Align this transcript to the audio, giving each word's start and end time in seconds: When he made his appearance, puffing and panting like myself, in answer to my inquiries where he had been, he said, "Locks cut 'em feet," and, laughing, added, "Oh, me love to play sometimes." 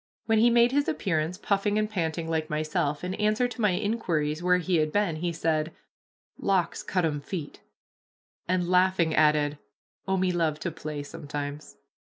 When 0.25 0.39
he 0.39 0.49
made 0.49 0.71
his 0.71 0.87
appearance, 0.89 1.37
puffing 1.37 1.77
and 1.77 1.87
panting 1.87 2.27
like 2.27 2.49
myself, 2.49 3.03
in 3.03 3.13
answer 3.13 3.47
to 3.47 3.61
my 3.61 3.73
inquiries 3.79 4.41
where 4.41 4.57
he 4.57 4.77
had 4.77 4.91
been, 4.91 5.17
he 5.17 5.31
said, 5.31 5.71
"Locks 6.39 6.81
cut 6.81 7.05
'em 7.05 7.21
feet," 7.21 7.61
and, 8.47 8.67
laughing, 8.67 9.13
added, 9.13 9.59
"Oh, 10.07 10.17
me 10.17 10.31
love 10.31 10.59
to 10.61 10.71
play 10.71 11.03
sometimes." 11.03 11.77